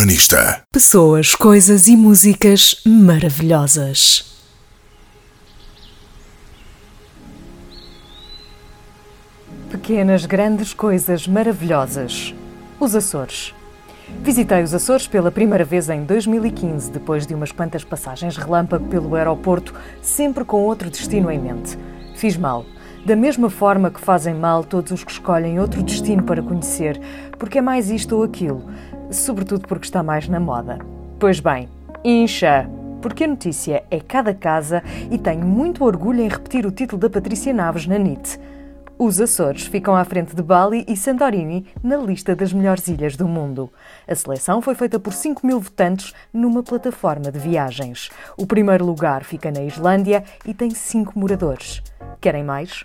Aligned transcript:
Urbanista. 0.00 0.62
Pessoas, 0.72 1.34
coisas 1.34 1.86
e 1.86 1.94
músicas 1.94 2.80
maravilhosas. 2.86 4.24
Pequenas, 9.70 10.24
grandes 10.24 10.72
coisas 10.72 11.28
maravilhosas. 11.28 12.34
Os 12.80 12.94
Açores. 12.94 13.54
Visitei 14.22 14.62
os 14.62 14.72
Açores 14.72 15.06
pela 15.06 15.30
primeira 15.30 15.64
vez 15.64 15.90
em 15.90 16.02
2015, 16.02 16.90
depois 16.90 17.26
de 17.26 17.34
umas 17.34 17.52
quantas 17.52 17.84
passagens 17.84 18.38
relâmpago 18.38 18.88
pelo 18.88 19.14
aeroporto, 19.14 19.74
sempre 20.00 20.46
com 20.46 20.62
outro 20.62 20.88
destino 20.88 21.30
em 21.30 21.38
mente. 21.38 21.78
Fiz 22.14 22.38
mal. 22.38 22.64
Da 23.04 23.14
mesma 23.14 23.50
forma 23.50 23.90
que 23.90 24.00
fazem 24.00 24.32
mal 24.32 24.64
todos 24.64 24.92
os 24.92 25.04
que 25.04 25.12
escolhem 25.12 25.60
outro 25.60 25.82
destino 25.82 26.22
para 26.22 26.42
conhecer, 26.42 26.98
porque 27.38 27.58
é 27.58 27.62
mais 27.62 27.90
isto 27.90 28.16
ou 28.16 28.22
aquilo, 28.22 28.64
sobretudo 29.10 29.66
porque 29.66 29.86
está 29.86 30.02
mais 30.02 30.28
na 30.28 30.40
moda. 30.40 30.78
Pois 31.18 31.40
bem, 31.40 31.68
incha! 32.04 32.68
Porque 33.00 33.24
a 33.24 33.28
notícia 33.28 33.82
é 33.90 33.98
cada 33.98 34.34
casa 34.34 34.82
e 35.10 35.16
tenho 35.16 35.46
muito 35.46 35.84
orgulho 35.84 36.20
em 36.20 36.28
repetir 36.28 36.66
o 36.66 36.70
título 36.70 37.00
da 37.00 37.08
Patrícia 37.08 37.52
Naves 37.52 37.86
na 37.86 37.98
NIT. 37.98 38.38
Os 38.98 39.18
Açores 39.18 39.64
ficam 39.64 39.96
à 39.96 40.04
frente 40.04 40.36
de 40.36 40.42
Bali 40.42 40.84
e 40.86 40.94
Santorini 40.94 41.66
na 41.82 41.96
lista 41.96 42.36
das 42.36 42.52
melhores 42.52 42.86
ilhas 42.86 43.16
do 43.16 43.26
mundo. 43.26 43.72
A 44.06 44.14
seleção 44.14 44.60
foi 44.60 44.74
feita 44.74 45.00
por 45.00 45.14
5 45.14 45.46
mil 45.46 45.58
votantes 45.58 46.12
numa 46.30 46.62
plataforma 46.62 47.32
de 47.32 47.38
viagens. 47.38 48.10
O 48.36 48.46
primeiro 48.46 48.84
lugar 48.84 49.24
fica 49.24 49.50
na 49.50 49.62
Islândia 49.62 50.22
e 50.44 50.52
tem 50.52 50.68
5 50.68 51.18
moradores. 51.18 51.82
Querem 52.20 52.44
mais? 52.44 52.84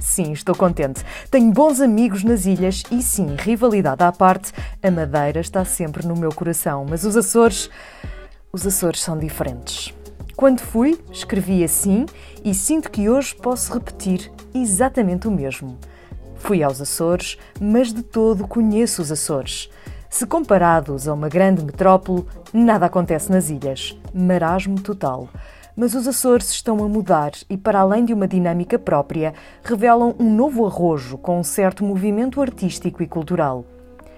Sim, 0.00 0.32
estou 0.32 0.54
contente. 0.54 1.04
Tenho 1.30 1.52
bons 1.52 1.80
amigos 1.80 2.22
nas 2.22 2.44
ilhas 2.44 2.82
e 2.90 3.02
sim, 3.02 3.34
rivalidade 3.38 4.02
à 4.02 4.12
parte, 4.12 4.52
a 4.82 4.90
Madeira 4.90 5.40
está 5.40 5.64
sempre 5.64 6.06
no 6.06 6.16
meu 6.16 6.32
coração, 6.32 6.86
mas 6.88 7.04
os 7.04 7.16
Açores. 7.16 7.70
Os 8.52 8.66
Açores 8.66 9.00
são 9.00 9.18
diferentes. 9.18 9.94
Quando 10.36 10.60
fui, 10.60 10.98
escrevi 11.10 11.64
assim 11.64 12.04
e 12.44 12.54
sinto 12.54 12.90
que 12.90 13.08
hoje 13.08 13.34
posso 13.34 13.72
repetir 13.72 14.30
exatamente 14.54 15.26
o 15.26 15.30
mesmo. 15.30 15.78
Fui 16.36 16.62
aos 16.62 16.80
Açores, 16.80 17.38
mas 17.58 17.92
de 17.92 18.02
todo 18.02 18.46
conheço 18.46 19.00
os 19.00 19.10
Açores. 19.10 19.70
Se 20.10 20.26
comparados 20.26 21.08
a 21.08 21.14
uma 21.14 21.28
grande 21.28 21.64
metrópole, 21.64 22.26
nada 22.52 22.86
acontece 22.86 23.30
nas 23.30 23.50
ilhas. 23.50 23.98
Marasmo 24.14 24.80
total. 24.80 25.28
Mas 25.76 25.94
os 25.94 26.08
Açores 26.08 26.48
estão 26.50 26.82
a 26.82 26.88
mudar 26.88 27.32
e, 27.50 27.56
para 27.58 27.80
além 27.80 28.06
de 28.06 28.14
uma 28.14 28.26
dinâmica 28.26 28.78
própria, 28.78 29.34
revelam 29.62 30.14
um 30.18 30.34
novo 30.34 30.64
arrojo 30.64 31.18
com 31.18 31.38
um 31.38 31.44
certo 31.44 31.84
movimento 31.84 32.40
artístico 32.40 33.02
e 33.02 33.06
cultural. 33.06 33.62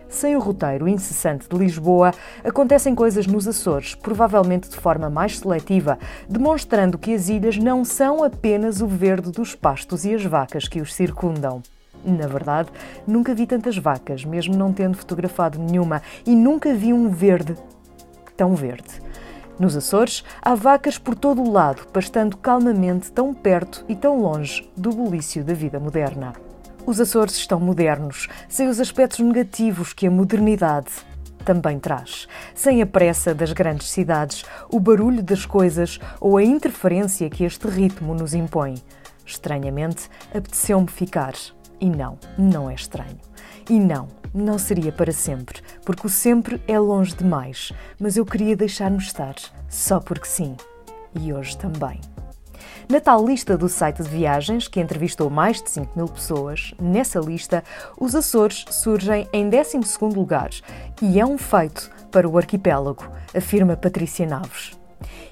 Sem 0.08 0.36
o 0.36 0.38
roteiro 0.38 0.86
incessante 0.86 1.48
de 1.48 1.56
Lisboa, 1.56 2.12
acontecem 2.44 2.94
coisas 2.94 3.26
nos 3.26 3.48
Açores, 3.48 3.96
provavelmente 3.96 4.68
de 4.68 4.76
forma 4.76 5.10
mais 5.10 5.36
seletiva, 5.36 5.98
demonstrando 6.28 6.96
que 6.96 7.12
as 7.12 7.28
ilhas 7.28 7.58
não 7.58 7.84
são 7.84 8.22
apenas 8.22 8.80
o 8.80 8.86
verde 8.86 9.32
dos 9.32 9.56
pastos 9.56 10.04
e 10.04 10.14
as 10.14 10.24
vacas 10.24 10.68
que 10.68 10.80
os 10.80 10.94
circundam. 10.94 11.60
Na 12.04 12.28
verdade, 12.28 12.70
nunca 13.04 13.34
vi 13.34 13.48
tantas 13.48 13.76
vacas, 13.76 14.24
mesmo 14.24 14.56
não 14.56 14.72
tendo 14.72 14.96
fotografado 14.96 15.58
nenhuma, 15.58 16.02
e 16.24 16.36
nunca 16.36 16.72
vi 16.72 16.92
um 16.92 17.10
verde 17.10 17.56
tão 18.36 18.54
verde. 18.54 19.07
Nos 19.58 19.76
Açores, 19.76 20.22
há 20.40 20.54
vacas 20.54 20.98
por 20.98 21.16
todo 21.16 21.42
o 21.42 21.50
lado, 21.50 21.86
pastando 21.92 22.36
calmamente 22.36 23.10
tão 23.10 23.34
perto 23.34 23.84
e 23.88 23.96
tão 23.96 24.20
longe 24.20 24.70
do 24.76 24.90
bulício 24.90 25.42
da 25.42 25.52
vida 25.52 25.80
moderna. 25.80 26.32
Os 26.86 27.00
Açores 27.00 27.34
estão 27.34 27.58
modernos, 27.58 28.28
sem 28.48 28.68
os 28.68 28.78
aspectos 28.78 29.18
negativos 29.18 29.92
que 29.92 30.06
a 30.06 30.10
modernidade 30.10 30.92
também 31.44 31.78
traz. 31.80 32.28
Sem 32.54 32.82
a 32.82 32.86
pressa 32.86 33.34
das 33.34 33.52
grandes 33.52 33.88
cidades, 33.88 34.44
o 34.70 34.78
barulho 34.78 35.22
das 35.22 35.44
coisas 35.44 35.98
ou 36.20 36.36
a 36.36 36.42
interferência 36.42 37.28
que 37.28 37.42
este 37.42 37.66
ritmo 37.66 38.14
nos 38.14 38.34
impõe. 38.34 38.76
Estranhamente, 39.26 40.08
apeteceu-me 40.32 40.88
ficar. 40.88 41.34
E 41.80 41.88
não, 41.88 42.18
não 42.36 42.68
é 42.70 42.74
estranho. 42.74 43.18
E 43.68 43.78
não, 43.78 44.08
não 44.34 44.58
seria 44.58 44.90
para 44.90 45.12
sempre, 45.12 45.60
porque 45.84 46.06
o 46.06 46.10
sempre 46.10 46.60
é 46.66 46.78
longe 46.78 47.14
demais, 47.14 47.72
mas 47.98 48.16
eu 48.16 48.24
queria 48.24 48.56
deixar-me 48.56 48.98
estar, 48.98 49.34
só 49.68 50.00
porque 50.00 50.26
sim. 50.26 50.56
E 51.18 51.32
hoje 51.32 51.56
também. 51.56 52.00
Na 52.88 53.00
tal 53.00 53.26
lista 53.26 53.56
do 53.56 53.68
site 53.68 54.02
de 54.02 54.08
viagens, 54.08 54.66
que 54.66 54.80
entrevistou 54.80 55.28
mais 55.28 55.62
de 55.62 55.70
5 55.70 55.92
mil 55.94 56.08
pessoas, 56.08 56.72
nessa 56.80 57.20
lista, 57.20 57.62
os 57.98 58.14
Açores 58.14 58.64
surgem 58.70 59.28
em 59.32 59.50
12 59.50 59.78
lugar 60.14 60.50
e 61.02 61.20
é 61.20 61.26
um 61.26 61.36
feito 61.36 61.90
para 62.10 62.26
o 62.26 62.38
arquipélago, 62.38 63.04
afirma 63.34 63.76
Patrícia 63.76 64.26
Naves. 64.26 64.77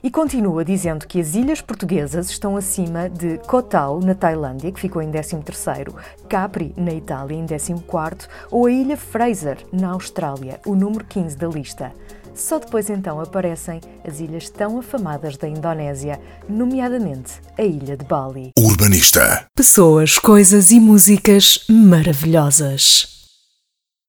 E 0.03 0.11
continua 0.11 0.65
dizendo 0.65 1.07
que 1.07 1.21
as 1.21 1.35
ilhas 1.35 1.61
portuguesas 1.61 2.31
estão 2.31 2.57
acima 2.57 3.09
de 3.09 3.39
Koh 3.47 3.63
Tao, 3.63 4.01
na 4.01 4.15
Tailândia, 4.15 4.71
que 4.71 4.81
ficou 4.81 5.03
em 5.03 5.11
13º, 5.11 5.95
Capri, 6.29 6.73
na 6.77 6.93
Itália, 6.93 7.37
em 7.37 7.47
14º, 7.47 8.29
ou 8.51 8.67
a 8.67 8.71
ilha 8.71 8.97
Fraser, 8.97 9.59
na 9.73 9.91
Austrália, 9.91 10.61
o 10.67 10.75
número 10.75 11.05
15 11.05 11.37
da 11.37 11.49
lista. 11.49 11.93
Só 12.35 12.59
depois 12.59 12.91
então 12.91 13.19
aparecem 13.19 13.81
as 14.07 14.21
ilhas 14.21 14.51
tão 14.51 14.79
afamadas 14.79 15.39
da 15.39 15.49
Indonésia, 15.49 16.21
nomeadamente 16.47 17.41
a 17.59 17.63
ilha 17.63 17.97
de 17.97 18.05
Bali. 18.05 18.51
Urbanista. 18.59 19.47
Pessoas, 19.57 20.19
coisas 20.19 20.71
e 20.71 20.79
músicas 20.79 21.65
maravilhosas. 21.69 23.16